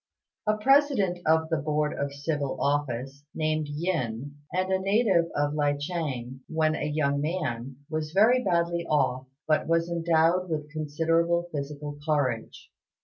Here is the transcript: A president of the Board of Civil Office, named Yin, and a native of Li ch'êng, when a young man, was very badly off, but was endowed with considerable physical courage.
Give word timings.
A 0.47 0.57
president 0.57 1.19
of 1.27 1.49
the 1.49 1.57
Board 1.57 1.93
of 1.95 2.11
Civil 2.11 2.59
Office, 2.59 3.23
named 3.35 3.67
Yin, 3.67 4.35
and 4.51 4.71
a 4.73 4.79
native 4.79 5.25
of 5.35 5.53
Li 5.53 5.73
ch'êng, 5.75 6.39
when 6.47 6.75
a 6.75 6.85
young 6.89 7.21
man, 7.21 7.75
was 7.87 8.09
very 8.11 8.43
badly 8.43 8.83
off, 8.87 9.27
but 9.47 9.67
was 9.67 9.91
endowed 9.91 10.49
with 10.49 10.71
considerable 10.71 11.49
physical 11.51 11.99
courage. 12.03 12.71